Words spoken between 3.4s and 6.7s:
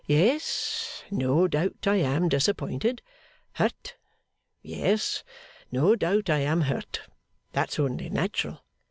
Hurt? Yes. No doubt I am